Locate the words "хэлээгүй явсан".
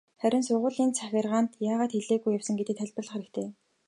1.95-2.55